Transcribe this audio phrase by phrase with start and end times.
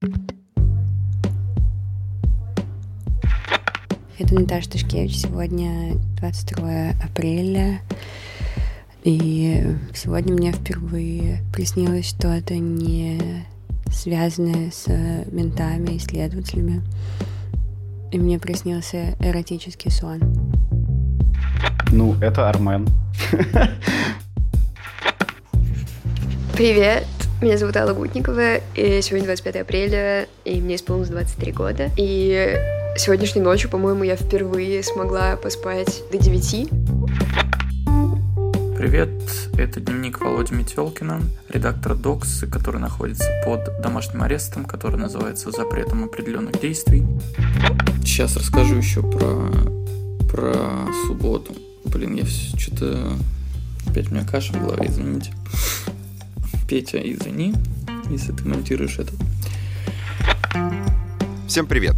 [0.00, 0.12] Это
[4.30, 5.18] Наташа Ташкевич.
[5.18, 7.80] Сегодня 22 апреля.
[9.02, 13.44] И сегодня мне впервые приснилось что-то не
[13.90, 14.86] связанное с
[15.32, 16.80] ментами и следователями.
[18.12, 20.20] И мне приснился эротический сон.
[21.90, 22.86] Ну, это Армен.
[26.54, 27.04] Привет,
[27.40, 31.90] меня зовут Алла Гутникова, и сегодня 25 апреля, и мне исполнилось 23 года.
[31.96, 32.56] И
[32.96, 36.68] сегодняшней ночью, по-моему, я впервые смогла поспать до 9.
[38.76, 39.10] Привет,
[39.56, 46.60] это дневник Володи Метелкина, редактор Докс, который находится под домашним арестом, который называется «Запретом определенных
[46.60, 47.06] действий».
[48.00, 49.52] Сейчас расскажу еще про,
[50.28, 51.54] про субботу.
[51.84, 53.12] Блин, я что-то...
[53.86, 55.32] Опять у меня каша в голове, извините.
[56.68, 57.54] Петя, извини,
[58.10, 59.12] если ты монтируешь это.
[61.48, 61.94] Всем привет!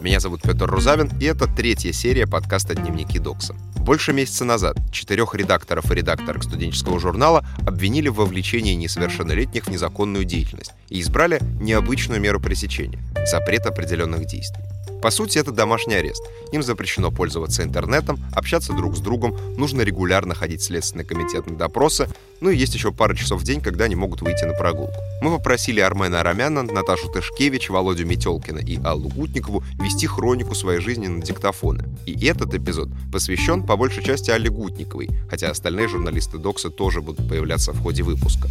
[0.00, 3.54] Меня зовут Петр Рузавин, и это третья серия подкаста «Дневники Докса».
[3.76, 10.24] Больше месяца назад четырех редакторов и редакторок студенческого журнала обвинили в вовлечении несовершеннолетних в незаконную
[10.24, 14.64] деятельность и избрали необычную меру пресечения– запрет определенных действий.
[15.04, 16.22] По сути, это домашний арест.
[16.50, 21.58] Им запрещено пользоваться интернетом, общаться друг с другом, нужно регулярно ходить в Следственный комитет на
[21.58, 22.08] допросы,
[22.40, 24.94] ну и есть еще пара часов в день, когда они могут выйти на прогулку.
[25.20, 31.06] Мы попросили Армена Арамяна, Наташу Тышкевич, Володю Метелкина и Аллу Гутникову вести хронику своей жизни
[31.06, 31.84] на диктофоны.
[32.06, 37.28] И этот эпизод посвящен по большей части Алле Гутниковой, хотя остальные журналисты Докса тоже будут
[37.28, 38.48] появляться в ходе выпуска.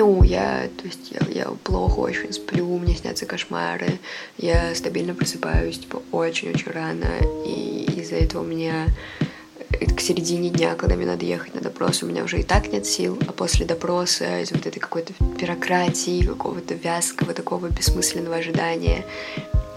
[0.00, 3.98] Ну, я, то есть я, я плохо очень сплю, мне снятся кошмары,
[4.38, 7.06] я стабильно просыпаюсь, типа, очень-очень рано,
[7.44, 8.86] и из-за этого у меня
[9.68, 12.86] к середине дня, когда мне надо ехать на допрос, у меня уже и так нет
[12.86, 19.04] сил, а после допроса из вот этой какой-то бюрократии, какого-то вязкого, такого бессмысленного ожидания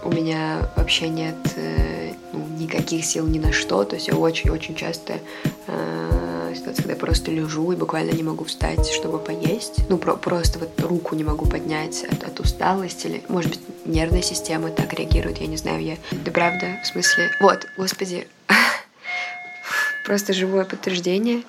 [0.04, 4.74] у меня вообще нет э, ну, никаких сил ни на что, то есть я очень-очень
[4.74, 5.18] часто
[5.66, 6.23] э,
[6.54, 9.88] ситуация, когда я просто лежу и буквально не могу встать, чтобы поесть.
[9.88, 13.06] Ну, про просто вот руку не могу поднять от, от усталости.
[13.06, 15.82] Или, может быть, нервная система так реагирует, я не знаю.
[15.82, 15.96] Я...
[16.12, 17.30] Да правда, в смысле...
[17.40, 18.28] Вот, господи.
[20.04, 21.42] Просто живое подтверждение.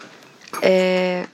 [0.61, 1.25] Э,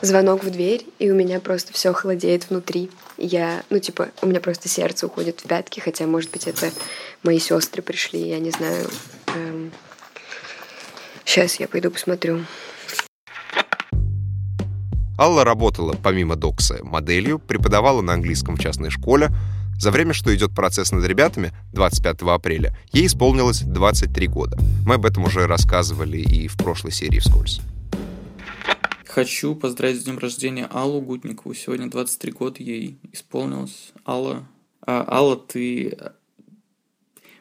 [0.00, 2.90] звонок в дверь, и у меня просто все холодеет внутри.
[3.16, 6.70] Я, ну, типа, у меня просто сердце уходит в пятки, хотя, может быть, это
[7.22, 8.90] мои сестры пришли, я не знаю.
[9.28, 9.72] Эм...
[11.24, 12.44] Сейчас я пойду посмотрю.
[15.16, 19.30] Алла работала, помимо докса, моделью, преподавала на английском в частной школе.
[19.78, 24.58] За время, что идет процесс над ребятами, 25 апреля, ей исполнилось 23 года.
[24.84, 27.60] Мы об этом уже рассказывали и в прошлой серии вскользь.
[29.06, 31.54] Хочу поздравить с днем рождения Аллу Гутникову.
[31.54, 33.92] Сегодня 23 года ей исполнилось.
[34.04, 34.48] Алла,
[34.84, 35.96] а, Алла, ты...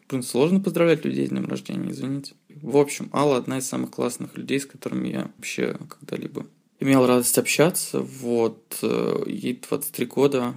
[0.07, 2.35] Блин, сложно поздравлять людей с днем рождения, извините.
[2.49, 6.45] В общем, Алла одна из самых классных людей, с которыми я вообще когда-либо
[6.83, 8.01] имел радость общаться.
[8.01, 10.53] Вот, э, ей 23 года.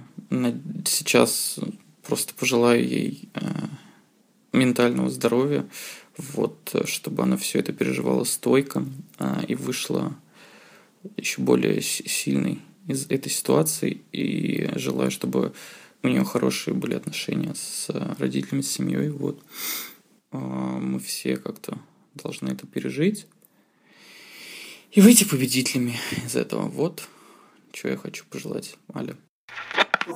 [0.85, 1.59] Сейчас
[2.03, 3.39] просто пожелаю ей э,
[4.51, 5.65] ментального здоровья,
[6.17, 8.85] вот, чтобы она все это переживала стойко
[9.19, 10.15] э, и вышла
[11.15, 14.01] еще более сильной из этой ситуации.
[14.11, 15.53] И желаю, чтобы
[16.03, 17.87] у нее хорошие были отношения с
[18.19, 19.09] родителями, с семьей.
[19.09, 19.41] Вот.
[20.31, 21.79] Мы все как-то
[22.15, 23.27] должны это пережить
[24.91, 26.63] и выйти победителями из этого.
[26.63, 27.03] Вот,
[27.73, 29.15] что я хочу пожелать Аля.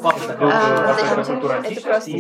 [0.04, 2.12] А, это просто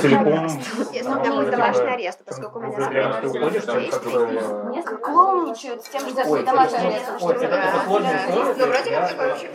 [0.00, 0.26] целиком...
[0.26, 4.82] У меня будет домашний арест, поскольку у меня.
[4.82, 7.04] Клоуничают с тем, что домашний арест.
[7.18, 7.48] Ну, вроде
[8.90, 9.50] как такой вообще.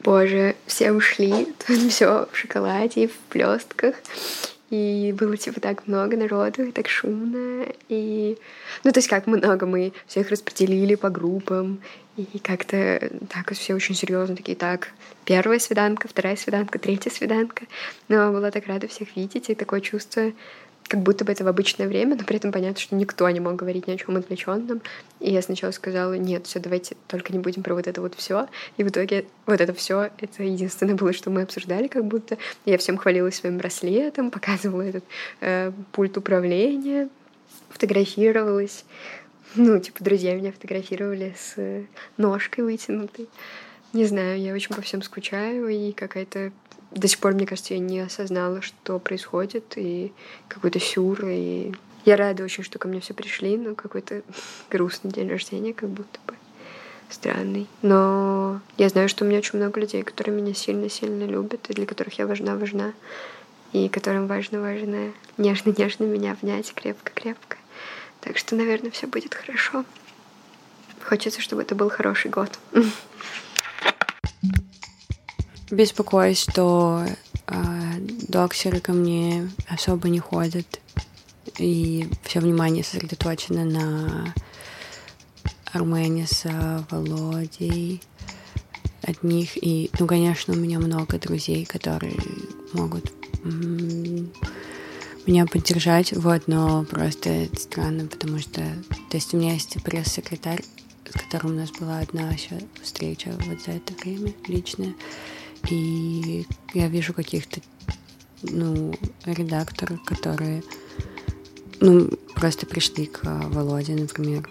[0.00, 3.94] Боже, все ушли, тут все в шоколаде, в блестках.
[4.72, 8.38] И было, типа, так много народу, и так шумно, и...
[8.84, 11.82] Ну, то есть как много, мы всех распределили по группам,
[12.16, 14.88] и как-то так все очень серьезно, такие, так,
[15.26, 17.66] первая свиданка, вторая свиданка, третья свиданка.
[18.08, 20.32] Но была так рада всех видеть, и такое чувство,
[20.92, 23.56] как будто бы это в обычное время, но при этом понятно, что никто не мог
[23.56, 24.82] говорить ни о чем отвлеченном.
[25.20, 28.46] И я сначала сказала, нет, все, давайте только не будем про вот это вот все.
[28.76, 32.36] И в итоге вот это все, это единственное было, что мы обсуждали, как будто
[32.66, 35.04] я всем хвалилась своим браслетом, показывала этот
[35.40, 37.08] э, пульт управления,
[37.70, 38.84] фотографировалась.
[39.54, 41.84] Ну, типа, друзья меня фотографировали с э,
[42.18, 43.30] ножкой вытянутой.
[43.94, 46.52] Не знаю, я очень по всем скучаю, и какая-то
[46.94, 50.12] до сих пор, мне кажется, я не осознала, что происходит, и
[50.48, 51.72] какой-то сюр, и
[52.04, 54.22] Я рада очень, что ко мне все пришли, но какой-то
[54.70, 56.34] грустный день рождения, как будто бы
[57.08, 57.66] странный.
[57.82, 61.86] Но я знаю, что у меня очень много людей, которые меня сильно-сильно любят, и для
[61.86, 62.92] которых я важна-важна,
[63.72, 67.56] и которым важно-важно нежно-нежно меня обнять крепко-крепко.
[68.20, 69.84] Так что, наверное, все будет хорошо.
[71.02, 72.50] Хочется, чтобы это был хороший год.
[75.72, 77.02] Беспокоюсь, что
[77.46, 77.54] э,
[78.28, 80.66] доксеры ко мне особо не ходят,
[81.58, 84.34] и все внимание сосредоточено на
[85.72, 86.44] Армене с
[86.90, 88.02] Володей
[89.00, 89.56] от них.
[89.56, 92.20] И, ну, конечно, у меня много друзей, которые
[92.74, 93.10] могут
[95.26, 98.60] меня поддержать, вот, но просто это странно, потому что,
[99.08, 100.62] то есть у меня есть пресс-секретарь,
[101.08, 104.92] с которым у нас была одна еще встреча вот за это время личная,
[105.70, 107.60] и я вижу каких-то,
[108.42, 108.94] ну,
[109.24, 110.62] редакторов, которые,
[111.80, 114.48] ну, просто пришли к Володе, например,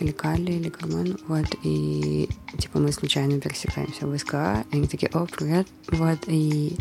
[0.00, 2.28] или Калли, или Кармен, вот, и,
[2.58, 6.76] типа, мы случайно пересекаемся в СКА, и они такие, о, привет, вот, и,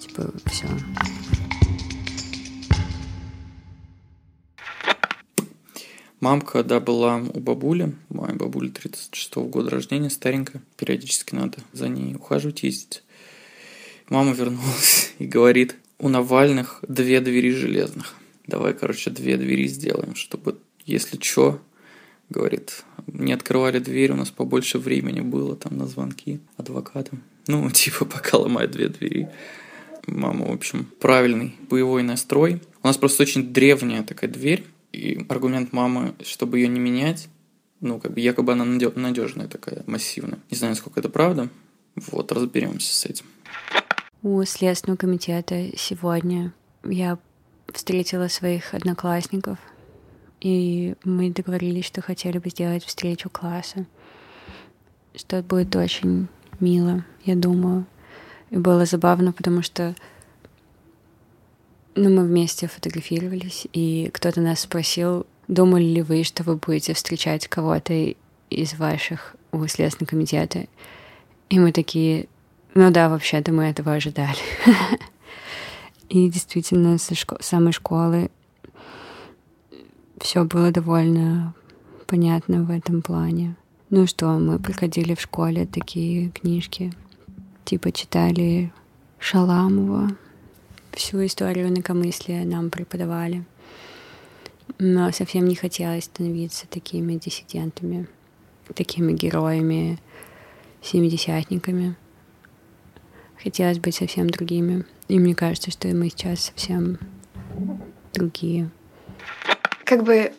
[0.00, 0.66] типа, все.
[6.20, 11.88] Мамка, когда была у бабули, моей бабули 36 -го года рождения, старенькая, периодически надо за
[11.88, 13.02] ней ухаживать, ездить.
[14.10, 18.14] Мама вернулась и говорит, у Навальных две двери железных.
[18.46, 21.60] Давай, короче, две двери сделаем, чтобы, если что,
[22.28, 27.22] говорит, не открывали дверь, у нас побольше времени было там на звонки адвокатам.
[27.46, 29.30] Ну, типа, пока ломают две двери.
[30.06, 32.60] Мама, в общем, правильный боевой настрой.
[32.82, 37.28] У нас просто очень древняя такая дверь, и аргумент мамы, чтобы ее не менять,
[37.80, 40.38] ну, как бы якобы она надежная такая, массивная.
[40.50, 41.48] Не знаю, сколько это правда.
[41.96, 43.24] Вот, разберемся с этим.
[44.22, 46.52] У Следственного комитета сегодня
[46.84, 47.18] я
[47.72, 49.58] встретила своих одноклассников,
[50.40, 53.86] и мы договорились, что хотели бы сделать встречу класса.
[55.14, 56.28] Что будет очень
[56.60, 57.86] мило, я думаю.
[58.50, 59.94] И было забавно, потому что
[61.94, 67.48] ну, мы вместе фотографировались, и кто-то нас спросил, думали ли вы, что вы будете встречать
[67.48, 68.14] кого-то
[68.50, 70.66] из ваших у Следственного комитета.
[71.48, 72.28] И мы такие,
[72.74, 74.38] ну да, вообще-то мы этого ожидали.
[76.08, 78.30] И действительно, со самой школы
[80.20, 81.54] все было довольно
[82.06, 83.56] понятно в этом плане.
[83.90, 86.92] Ну что, мы проходили в школе такие книжки,
[87.64, 88.72] типа читали
[89.18, 90.10] Шаламова,
[91.00, 93.44] всю историю инакомыслия нам преподавали.
[94.78, 98.06] Но совсем не хотелось становиться такими диссидентами,
[98.74, 99.98] такими героями,
[100.82, 101.96] семидесятниками.
[103.42, 104.84] Хотелось быть совсем другими.
[105.08, 106.98] И мне кажется, что мы сейчас совсем
[108.12, 108.70] другие.
[109.84, 110.32] Как бы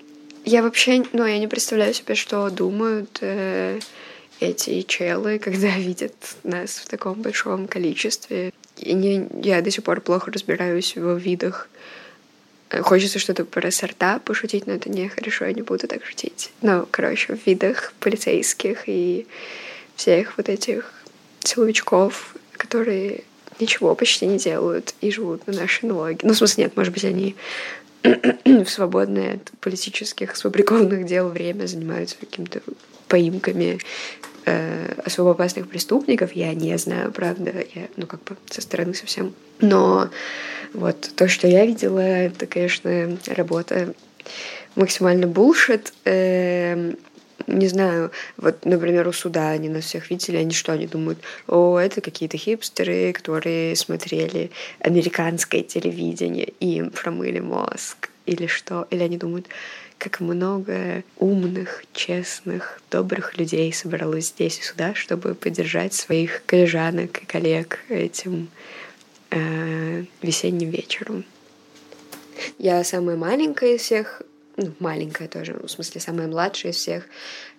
[0.46, 3.80] я вообще, ну, я не представляю себе, что думают э,
[4.40, 6.13] эти челы, когда видят
[6.44, 8.54] нас в таком большом количестве.
[8.81, 11.69] Не, я до сих пор плохо разбираюсь в видах.
[12.81, 16.51] Хочется что-то про сорта пошутить, но это не хорошо, я не буду так шутить.
[16.62, 19.28] Но, короче, в видах полицейских и
[19.95, 20.94] всех вот этих
[21.44, 23.24] силовичков, которые
[23.60, 26.19] ничего почти не делают и живут на наши налоги.
[26.24, 27.36] Ну, в смысле, нет, может быть, они
[28.04, 32.62] в свободное от политических сфабрикованных дел время занимаются какими-то
[33.07, 33.80] поимками
[34.45, 36.33] э, особо опасных преступников.
[36.33, 39.33] Я не знаю, правда, я, ну, как бы со стороны совсем.
[39.60, 40.10] Но
[40.74, 43.93] вот то, что я видела, это, конечно, работа
[44.75, 45.93] максимально булшит.
[46.05, 46.93] Э,
[47.48, 51.77] не знаю, вот, например, у суда они нас всех видели, они что, они думают, о,
[51.77, 59.17] это какие-то хипстеры, которые смотрели американское телевидение, и им промыли мозг, или что, или они
[59.17, 59.48] думают,
[60.01, 67.25] как много умных, честных, добрых людей собралось здесь и сюда, чтобы поддержать своих коллежанок и
[67.27, 68.50] коллег этим
[69.29, 71.24] э, весенним вечером.
[72.58, 74.24] Я самая маленькая из всех,
[74.58, 77.05] ну, маленькая тоже, в смысле, самая младшая из всех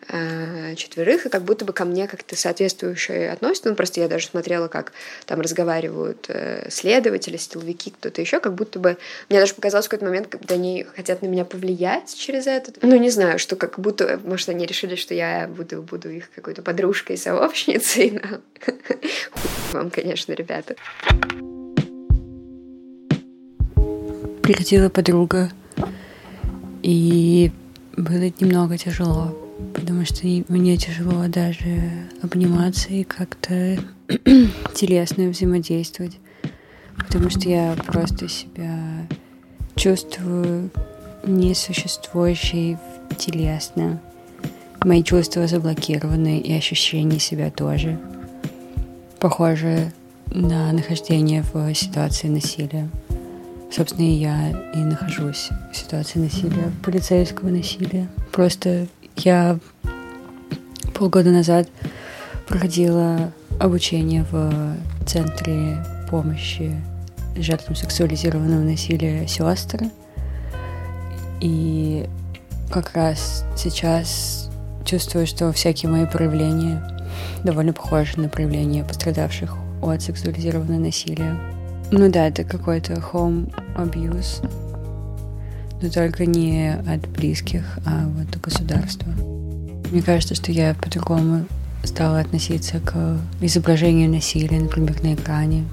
[0.08, 3.70] э, четверых, и как будто бы ко мне как-то соответствующие относятся.
[3.70, 4.92] Ну, просто я даже смотрела, как
[5.26, 8.98] там разговаривают э, следователи, силовики, кто-то еще, как будто бы...
[9.30, 12.72] Мне даже показалось в какой-то момент, когда они хотят на меня повлиять через это.
[12.82, 14.20] Ну, не знаю, что как будто...
[14.24, 18.20] Может, они решили, что я буду, буду их какой-то подружкой, сообщницей.
[19.72, 20.76] Вам, конечно, ребята.
[24.42, 25.50] Приходила подруга
[26.82, 27.52] и
[27.96, 29.36] было немного тяжело,
[29.74, 33.78] потому что мне тяжело даже обниматься и как-то
[34.74, 36.18] телесно взаимодействовать,
[36.96, 39.06] потому что я просто себя
[39.76, 40.70] чувствую
[41.24, 42.78] несуществующий
[43.16, 44.00] телесно.
[44.84, 48.00] Мои чувства заблокированы, и ощущения себя тоже.
[49.20, 49.92] Похоже
[50.26, 52.88] на нахождение в ситуации насилия.
[53.74, 58.06] Собственно, я и нахожусь в ситуации насилия, полицейского насилия.
[58.30, 58.86] Просто
[59.16, 59.58] я
[60.94, 61.68] полгода назад
[62.46, 64.76] проходила обучение в
[65.06, 66.76] Центре помощи
[67.34, 69.90] жертвам сексуализированного насилия сестры.
[71.40, 72.06] И
[72.70, 74.50] как раз сейчас
[74.84, 76.86] чувствую, что всякие мои проявления
[77.42, 81.61] довольно похожи на проявления пострадавших от сексуализированного насилия.
[81.94, 84.42] Ну да, это какой-то home abuse,
[85.82, 89.12] но только не от близких, а вот от государства.
[89.90, 91.44] Мне кажется, что я по-другому
[91.84, 95.64] стала относиться к изображению насилия, например, на экране.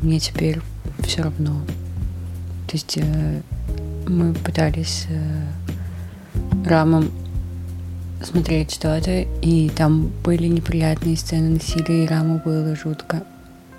[0.00, 0.60] Мне теперь
[1.00, 1.60] все равно.
[2.68, 3.42] То есть э,
[4.08, 5.44] мы пытались э,
[6.66, 7.10] рамом
[8.24, 13.24] смотреть что-то, и там были неприятные сцены насилия, и раму было жутко.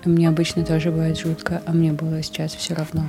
[0.08, 3.04] Мне обычно тоже бывает жутко, а мне было сейчас все равно.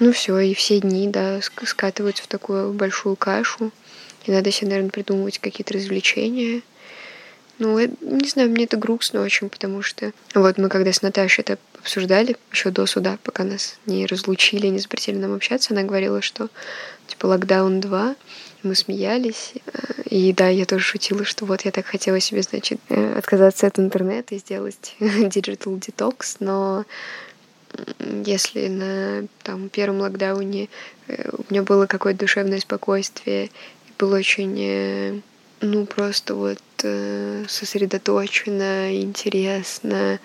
[0.00, 3.70] Ну все, и все дни, да, скатываются в такую большую кашу.
[4.24, 6.62] И надо себе, наверное, придумывать какие-то развлечения.
[7.60, 11.58] Ну, не знаю, мне это грустно очень, потому что вот мы когда с Наташей это
[11.78, 16.48] обсуждали еще до суда, пока нас не разлучили, не запретили нам общаться, она говорила, что
[17.06, 18.16] типа локдаун 2,
[18.62, 19.54] мы смеялись.
[20.06, 23.78] И да, я тоже шутила, что вот я так хотела себе, значит, э, отказаться от
[23.78, 26.84] интернета и сделать digital detox, но
[28.24, 30.68] если на там, первом локдауне
[31.06, 33.50] э, у меня было какое-то душевное спокойствие,
[33.98, 35.20] было очень э,
[35.60, 40.18] ну, просто вот э, сосредоточенно, интересно.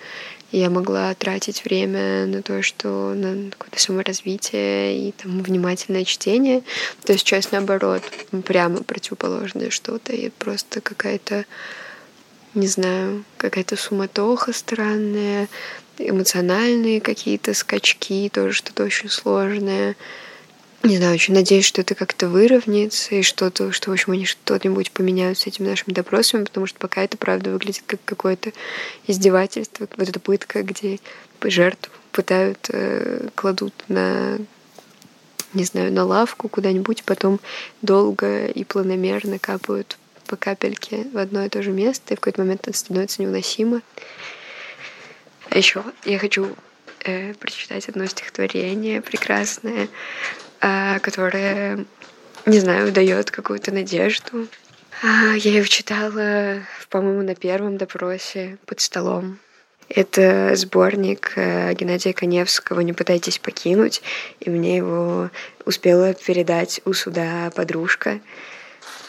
[0.56, 6.62] Я могла тратить время на то, что на какое-то саморазвитие и там внимательное чтение.
[7.04, 8.02] То есть сейчас наоборот,
[8.46, 10.14] прямо противоположное что-то.
[10.14, 11.44] И просто какая-то,
[12.54, 15.48] не знаю, какая-то суматоха странная,
[15.98, 19.94] эмоциональные какие-то скачки, тоже что-то очень сложное.
[20.86, 24.92] Не знаю, очень надеюсь, что это как-то выровняется и что-то, что, в общем, они что-нибудь
[24.92, 28.52] поменяют с этими нашими допросами, потому что пока это, правда, выглядит как какое-то
[29.08, 31.00] издевательство, вот эта пытка, где
[31.42, 34.38] жертву пытают, э, кладут на
[35.54, 37.40] не знаю, на лавку куда-нибудь, потом
[37.82, 42.42] долго и планомерно капают по капельке в одно и то же место, и в какой-то
[42.42, 43.82] момент это становится невыносимо.
[45.50, 46.54] А еще я хочу
[47.04, 49.88] э, прочитать одно стихотворение прекрасное
[50.60, 51.84] которая,
[52.46, 54.48] не знаю, дает какую-то надежду.
[55.02, 59.38] А, я его читала, по-моему, на первом допросе под столом.
[59.88, 64.02] Это сборник э, Геннадия Коневского «Не пытайтесь покинуть»,
[64.40, 65.30] и мне его
[65.64, 68.20] успела передать у суда подружка.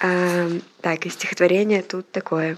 [0.01, 0.49] А,
[0.81, 2.57] так, и стихотворение тут такое.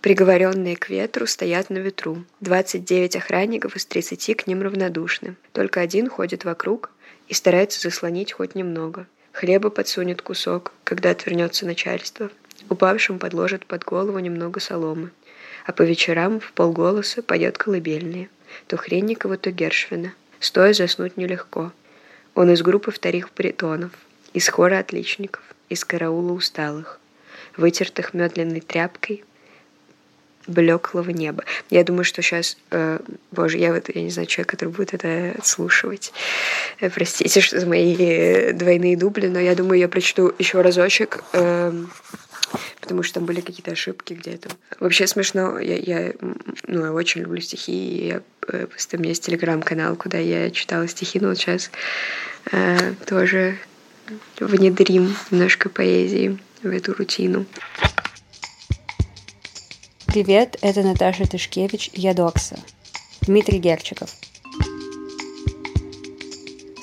[0.00, 2.24] Приговоренные к ветру стоят на ветру.
[2.40, 5.34] 29 охранников из 30 к ним равнодушны.
[5.52, 6.92] Только один ходит вокруг,
[7.28, 9.06] и старается заслонить хоть немного.
[9.32, 12.30] Хлеба подсунет кусок, когда отвернется начальство.
[12.68, 15.10] Упавшим подложит под голову немного соломы.
[15.64, 18.30] А по вечерам в полголоса поет колыбельные.
[18.66, 20.14] То Хренникова, то Гершвина.
[20.40, 21.72] Стоя заснуть нелегко.
[22.34, 23.92] Он из группы вторых баритонов,
[24.32, 27.00] из хора отличников, из караула усталых,
[27.56, 29.24] вытертых медленной тряпкой,
[30.48, 31.44] блеклого неба.
[31.70, 32.98] Я думаю, что сейчас, э,
[33.30, 36.12] боже, я вот, я не знаю, человек, который будет это отслушивать.
[36.80, 41.72] Э, простите, что за мои двойные дубли, но я думаю, я прочту еще разочек, э,
[42.80, 44.48] потому что там были какие-то ошибки где-то.
[44.80, 46.12] Вообще смешно, я, я,
[46.66, 50.50] ну, я очень люблю стихи, и я, э, просто у меня есть телеграм-канал, куда я
[50.50, 51.70] читала стихи, но вот сейчас
[52.52, 53.58] э, тоже
[54.40, 57.46] внедрим немножко поэзии в эту рутину.
[60.08, 62.58] Привет, это Наташа Тышкевич, я Докса.
[63.20, 64.08] Дмитрий Герчиков.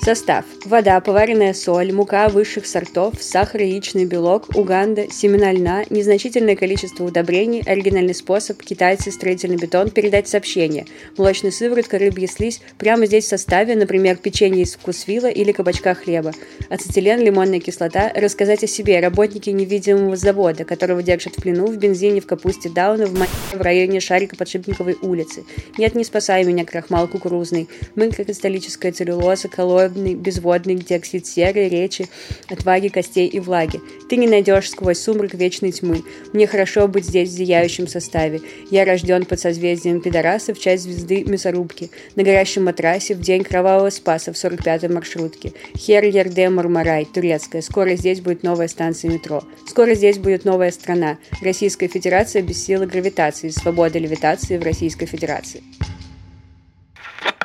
[0.06, 0.44] Состав.
[0.64, 7.60] Вода, поваренная соль, мука высших сортов, сахар, яичный белок, уганда, семена льна, незначительное количество удобрений,
[7.66, 10.86] оригинальный способ, китайцы, строительный бетон, передать сообщение.
[11.18, 16.30] Молочный сыворотка, рыбья слизь, прямо здесь в составе, например, печенье из вкусвила или кабачка хлеба.
[16.70, 22.20] Ацетилен, лимонная кислота, рассказать о себе, работники невидимого завода, которого держат в плену в бензине,
[22.20, 23.14] в капусте Дауна, в,
[23.56, 25.42] в районе Шарика Подшипниковой улицы.
[25.78, 27.68] Нет, не спасай меня, крахмал кукурузный.
[27.96, 32.08] Мылька кристаллическая целлюлоза, калоид, бездробный, безводный, где оксид серы, речи,
[32.48, 33.80] отваги, костей и влаги.
[34.08, 36.02] Ты не найдешь сквозь сумрак вечной тьмы.
[36.32, 38.40] Мне хорошо быть здесь в зияющем составе.
[38.70, 41.90] Я рожден под созвездием пидораса в часть звезды мясорубки.
[42.14, 45.52] На горящем матрасе в день кровавого спаса в 45-й маршрутке.
[45.76, 47.62] Хер Ерде Мармарай, турецкая.
[47.62, 49.42] Скоро здесь будет новая станция метро.
[49.66, 51.18] Скоро здесь будет новая страна.
[51.42, 53.48] Российская Федерация без силы гравитации.
[53.48, 55.62] Свобода левитации в Российской Федерации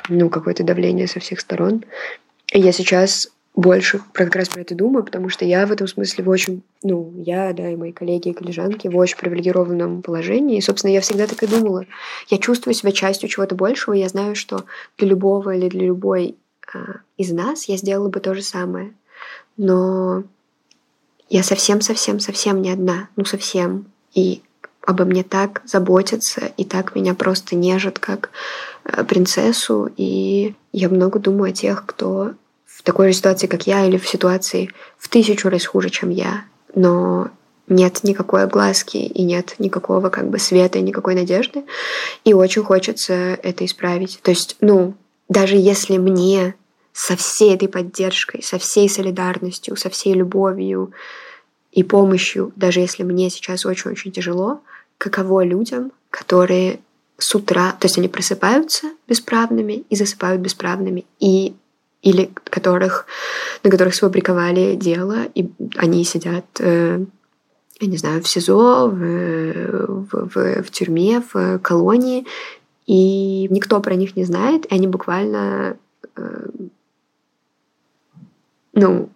[0.08, 1.84] ну, какое-то давление со всех сторон.
[2.52, 5.86] И я сейчас больше про как раз про это думаю, потому что я в этом
[5.86, 10.58] смысле в очень, ну, я, да, и мои коллеги и коллежанки в очень привилегированном положении.
[10.58, 11.84] И, собственно, я всегда так и думала.
[12.28, 14.64] Я чувствую себя частью чего-то большего, я знаю, что
[14.96, 16.36] для любого или для любой
[16.72, 18.94] а, из нас я сделала бы то же самое.
[19.58, 20.24] Но
[21.28, 23.08] я совсем-совсем-совсем не одна.
[23.16, 23.86] Ну, совсем.
[24.14, 24.42] И
[24.80, 28.30] обо мне так заботятся и так меня просто нежат как
[28.84, 29.90] э, принцессу.
[29.96, 32.32] И я много думаю о тех, кто
[32.82, 36.44] такой же ситуации, как я, или в ситуации в тысячу раз хуже, чем я.
[36.74, 37.30] Но
[37.68, 41.64] нет никакой огласки и нет никакого как бы света, никакой надежды.
[42.24, 43.12] И очень хочется
[43.42, 44.20] это исправить.
[44.22, 44.94] То есть, ну,
[45.28, 46.54] даже если мне
[46.92, 50.92] со всей этой поддержкой, со всей солидарностью, со всей любовью
[51.72, 54.60] и помощью, даже если мне сейчас очень-очень тяжело,
[54.98, 56.80] каково людям, которые
[57.16, 61.54] с утра, то есть они просыпаются бесправными и засыпают бесправными, и
[62.02, 63.06] или которых,
[63.62, 67.04] на которых сфабриковали дело, и они сидят, э,
[67.80, 72.26] я не знаю, в СИЗО, в, в, в, в тюрьме, в колонии,
[72.86, 75.76] и никто про них не знает, и они буквально,
[76.16, 76.48] э,
[78.72, 79.08] ну,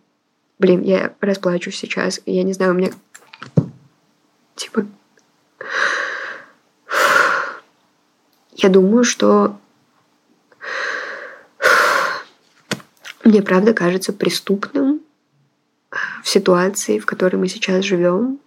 [0.60, 2.92] блин, я расплачусь сейчас, я не знаю, у меня
[4.54, 4.86] типа
[8.52, 9.56] я думаю, что
[13.26, 15.00] мне правда кажется преступным
[16.22, 18.38] в ситуации, в которой мы сейчас живем,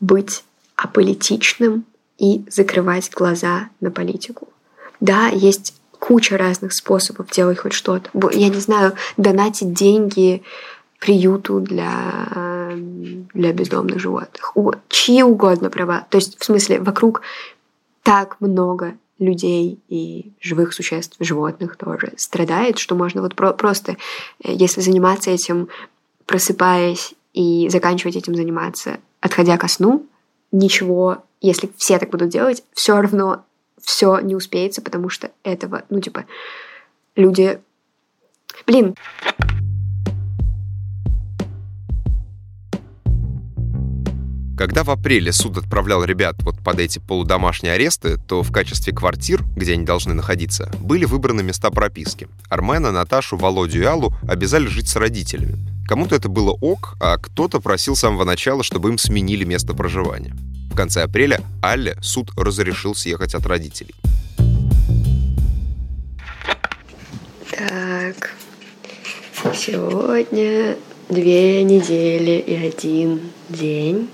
[0.00, 0.44] быть
[0.76, 1.84] аполитичным
[2.18, 4.48] и закрывать глаза на политику.
[5.00, 8.10] Да, есть куча разных способов делать хоть что-то.
[8.32, 10.42] Я не знаю, донатить деньги
[11.00, 12.72] приюту для,
[13.34, 14.54] для бездомных животных.
[14.88, 16.06] Чьи угодно права.
[16.10, 17.22] То есть, в смысле, вокруг
[18.02, 23.96] так много людей и живых существ, животных тоже страдает, что можно вот про просто,
[24.42, 25.68] э, если заниматься этим,
[26.26, 30.06] просыпаясь и заканчивать этим заниматься, отходя ко сну,
[30.52, 33.44] ничего, если все так будут делать, все равно
[33.80, 36.26] все не успеется, потому что этого, ну, типа,
[37.16, 37.60] люди...
[38.66, 38.94] Блин,
[44.58, 49.44] Когда в апреле суд отправлял ребят вот под эти полудомашние аресты, то в качестве квартир,
[49.54, 52.26] где они должны находиться, были выбраны места прописки.
[52.48, 55.54] Армена, Наташу, Володю и Аллу обязали жить с родителями.
[55.86, 60.34] Кому-то это было ок, а кто-то просил с самого начала, чтобы им сменили место проживания.
[60.72, 63.94] В конце апреля Алле суд разрешил съехать от родителей.
[67.48, 68.34] Так,
[69.54, 70.76] сегодня
[71.08, 74.10] две недели и один день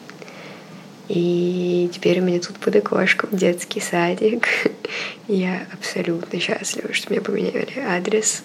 [1.09, 4.49] и теперь у меня тут под окошком детский садик.
[5.29, 8.43] Я абсолютно счастлива, что мне поменяли адрес.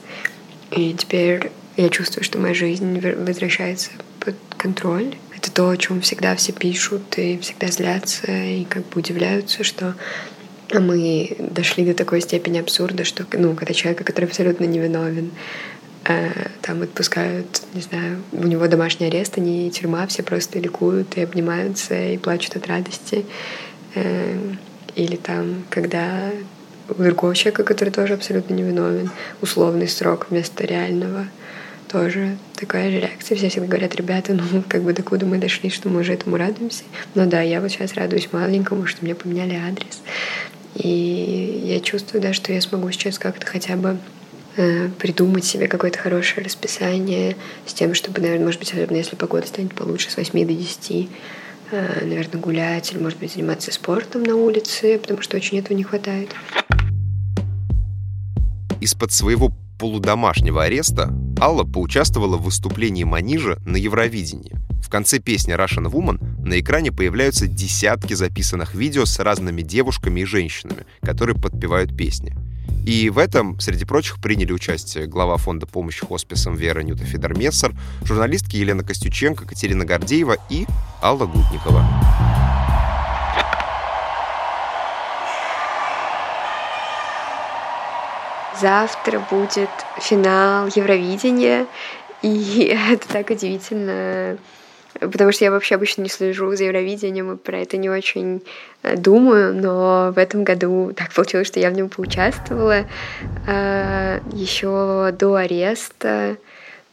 [0.72, 5.16] И теперь я чувствую, что моя жизнь возвращается под контроль.
[5.36, 9.96] Это то, о чем всегда все пишут и всегда злятся и как бы удивляются, что
[10.74, 15.32] мы дошли до такой степени абсурда, что, ну, когда человека, который абсолютно невиновен,
[16.62, 21.96] там отпускают, не знаю, у него домашний арест, не тюрьма, все просто ликуют и обнимаются
[21.96, 23.26] и плачут от радости.
[23.96, 24.54] Э,
[24.96, 26.32] или там, когда
[26.90, 31.28] у другого человека, который тоже абсолютно невиновен, условный срок вместо реального,
[31.88, 33.36] тоже такая же реакция.
[33.36, 36.84] Все всегда говорят, ребята, ну, как бы докуда мы дошли, что мы уже этому радуемся.
[37.14, 40.02] Но да, я вот сейчас радуюсь маленькому, что мне поменяли адрес.
[40.76, 44.19] И я чувствую, да, что я смогу сейчас как-то хотя бы Э,
[45.00, 49.74] придумать себе какое-то хорошее расписание с тем, чтобы, наверное, может быть, особенно если погода станет
[49.74, 51.10] получше, с 8 до 10,
[51.72, 55.84] э, наверное, гулять или, может быть, заниматься спортом на улице, потому что очень этого не
[55.84, 56.30] хватает.
[58.82, 64.56] Из-под своего полудомашнего ареста Алла поучаствовала в выступлении Манижа на Евровидении.
[64.84, 70.26] В конце песни Russian Woman на экране появляются десятки записанных видео с разными девушками и
[70.26, 72.36] женщинами, которые подпевают песни.
[72.86, 78.56] И в этом, среди прочих, приняли участие глава фонда помощи хосписам Вера Нюта Федермессер, журналистки
[78.56, 80.66] Елена Костюченко, Катерина Гордеева и
[81.02, 81.86] Алла Гутникова.
[88.60, 89.70] Завтра будет
[90.02, 91.68] финал Евровидения,
[92.22, 94.38] и это так удивительно,
[95.00, 98.42] потому что я вообще обычно не слежу за Евровидением и про это не очень
[98.84, 102.86] э, думаю, но в этом году так получилось, что я в нем поучаствовала.
[103.48, 106.38] Э, еще до ареста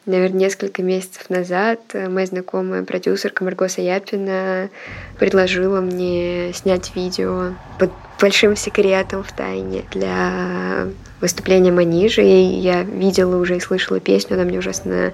[0.07, 4.71] наверное, несколько месяцев назад моя знакомая продюсерка Марго Саяпина
[5.19, 10.87] предложила мне снять видео под большим секретом в тайне для
[11.20, 12.22] выступления Манижи.
[12.22, 15.12] И я видела уже и слышала песню, она мне ужасно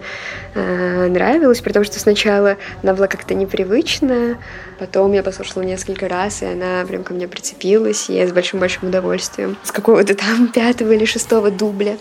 [0.54, 4.38] э, нравилась, потому что сначала она была как-то непривычная,
[4.78, 8.88] потом я послушала несколько раз, и она прям ко мне прицепилась, и я с большим-большим
[8.88, 11.96] удовольствием с какого-то там пятого или шестого дубля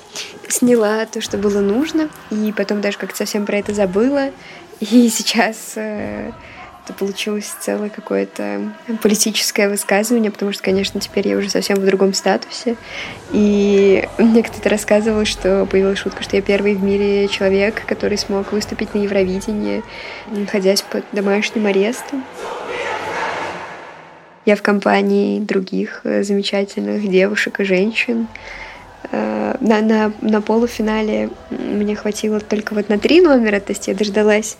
[0.47, 4.31] сняла то, что было нужно, и потом даже как-то совсем про это забыла.
[4.79, 6.31] И сейчас э,
[6.91, 12.13] это получилось целое какое-то политическое высказывание, потому что, конечно, теперь я уже совсем в другом
[12.13, 12.75] статусе.
[13.31, 18.51] И мне кто-то рассказывал, что появилась шутка, что я первый в мире человек, который смог
[18.51, 19.83] выступить на Евровидении,
[20.27, 22.23] находясь под домашним арестом.
[24.45, 28.27] Я в компании других э, замечательных девушек и женщин.
[29.11, 33.95] Э, на, на, на полуфинале мне хватило только вот на три номера, то есть я
[33.95, 34.57] дождалась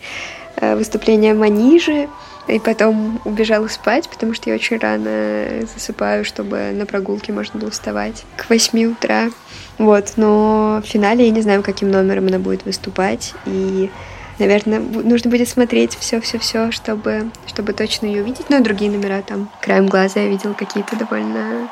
[0.56, 2.08] Э, выступление Манижи,
[2.46, 7.70] и потом убежала спать, потому что я очень рано засыпаю, чтобы на прогулке можно было
[7.70, 9.30] вставать к 8 утра.
[9.78, 13.90] Вот, но в финале я не знаю, каким номером она будет выступать, и
[14.38, 18.50] наверное, нужно будет смотреть все-все-все, чтобы, чтобы точно ее увидеть.
[18.50, 19.50] Ну и другие номера там.
[19.60, 21.68] Краем глаза я видела какие-то довольно...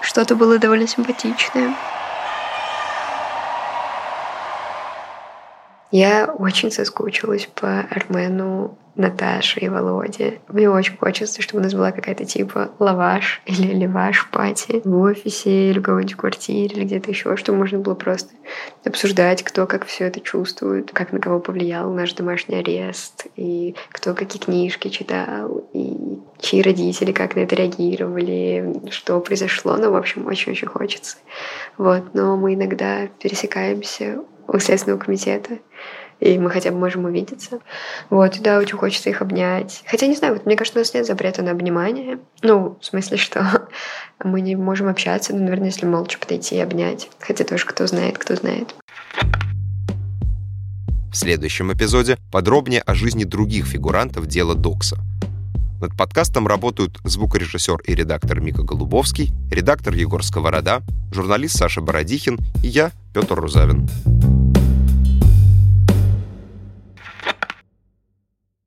[0.00, 1.74] Что-то было довольно симпатичное.
[5.90, 10.40] Я очень соскучилась по Армену, Наташе и Володе.
[10.48, 15.70] Мне очень хочется, чтобы у нас была какая-то типа лаваш или леваш пати в офисе
[15.70, 18.30] или в какой-нибудь квартире или где-то еще, чтобы можно было просто
[18.84, 24.14] обсуждать, кто как все это чувствует, как на кого повлиял наш домашний арест, и кто
[24.14, 29.76] какие книжки читал, и чьи родители как на это реагировали, что произошло.
[29.76, 31.16] Ну, в общем, очень-очень хочется.
[31.76, 32.14] Вот.
[32.14, 35.58] Но мы иногда пересекаемся у Следственного комитета,
[36.20, 37.60] и мы хотя бы можем увидеться.
[38.10, 39.82] Вот, и да, очень хочется их обнять.
[39.86, 42.18] Хотя, не знаю, вот мне кажется, у нас нет запрета на обнимание.
[42.42, 43.68] Ну, в смысле, что
[44.24, 47.08] мы не можем общаться, но, наверное, если молча подойти и обнять.
[47.20, 48.74] Хотя тоже кто знает, кто знает.
[51.12, 54.98] В следующем эпизоде подробнее о жизни других фигурантов дела Докса.
[55.80, 62.68] Над подкастом работают звукорежиссер и редактор Мика Голубовский, редактор Егор Сковорода, журналист Саша Бородихин и
[62.68, 63.86] я, Петр Рузавин.